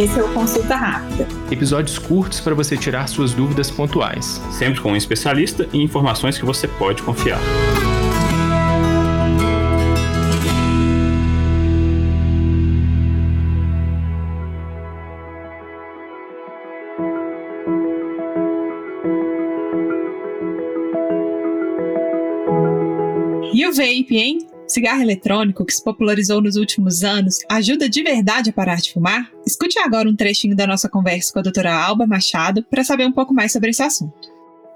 [0.00, 1.28] Esse é o Consulta Rápida.
[1.50, 4.40] Episódios curtos para você tirar suas dúvidas pontuais.
[4.50, 7.38] Sempre com um especialista e informações que você pode confiar.
[23.52, 24.49] E o vape, hein?
[24.70, 29.28] Cigarro eletrônico que se popularizou nos últimos anos ajuda de verdade a parar de fumar?
[29.44, 33.10] Escute agora um trechinho da nossa conversa com a doutora Alba Machado para saber um
[33.10, 34.30] pouco mais sobre esse assunto.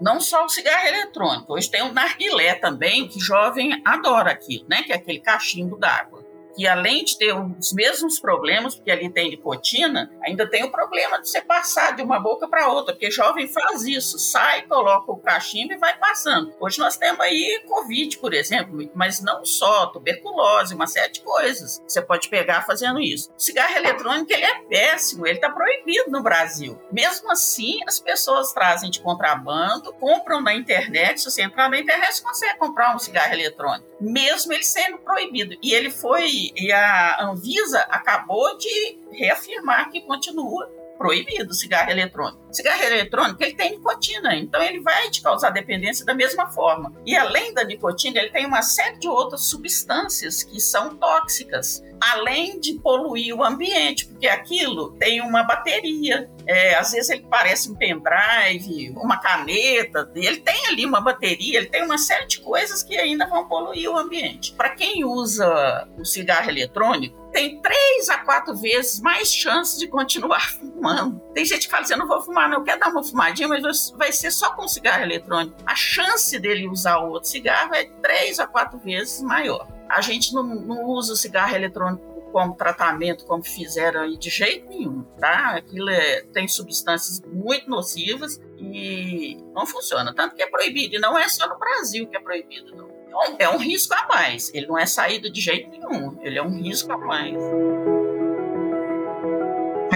[0.00, 4.84] Não só o cigarro eletrônico, hoje tem o narguilé também, que jovem adora aquilo, né?
[4.84, 9.30] Que é aquele cachimbo d'água que além de ter os mesmos problemas, porque ali tem
[9.30, 13.46] nicotina, ainda tem o problema de você passar de uma boca para outra, porque jovem
[13.46, 16.54] faz isso, sai, coloca o cachimbo e vai passando.
[16.60, 21.82] Hoje nós temos aí Covid, por exemplo, mas não só, tuberculose, uma série de coisas.
[21.86, 23.30] Você pode pegar fazendo isso.
[23.36, 26.80] O cigarro eletrônico, ele é péssimo, ele está proibido no Brasil.
[26.92, 32.14] Mesmo assim, as pessoas trazem de contrabando, compram na internet, se você entrar na internet,
[32.14, 35.56] você consegue comprar um cigarro eletrônico, mesmo ele sendo proibido.
[35.62, 40.70] E ele foi e, a Anvisa acabou de reafirmar que continua
[41.00, 42.52] proibido o cigarro eletrônico.
[42.52, 46.92] Cigarro eletrônico ele tem nicotina, então ele vai te causar dependência da mesma forma.
[47.06, 52.60] E além da nicotina, ele tem uma série de outras substâncias que são tóxicas, além
[52.60, 56.30] de poluir o ambiente, porque aquilo tem uma bateria.
[56.46, 61.68] É, às vezes ele parece um pendrive, uma caneta, ele tem ali uma bateria, ele
[61.68, 64.52] tem uma série de coisas que ainda vão poluir o ambiente.
[64.52, 67.60] Para quem usa o cigarro eletrônico, tem
[68.00, 71.20] três a quatro vezes mais chances de continuar fumando.
[71.34, 73.48] Tem gente que fala assim: eu não vou fumar, não, eu quero dar uma fumadinha,
[73.48, 75.56] mas vai ser só com cigarro eletrônico.
[75.66, 79.68] A chance dele usar o outro cigarro é três a quatro vezes maior.
[79.88, 84.68] A gente não, não usa o cigarro eletrônico como tratamento, como fizeram aí, de jeito
[84.68, 85.56] nenhum, tá?
[85.56, 90.14] Aquilo é, tem substâncias muito nocivas e não funciona.
[90.14, 92.76] Tanto que é proibido, e não é só no Brasil que é proibido,
[93.10, 94.52] não é um risco a mais.
[94.54, 96.16] Ele não é saído de jeito nenhum.
[96.22, 97.34] Ele é um risco a mais.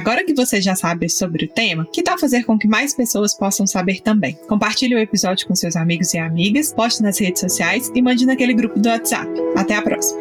[0.04, 3.32] Agora que você já sabe sobre o tema, que tal fazer com que mais pessoas
[3.32, 4.34] possam saber também?
[4.46, 8.52] Compartilhe o episódio com seus amigos e amigas, poste nas redes sociais e mande naquele
[8.52, 9.30] grupo do WhatsApp.
[9.56, 10.20] Até a próxima!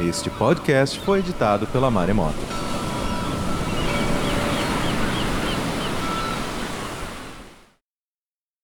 [0.00, 2.34] Este podcast foi editado pela Maremoto.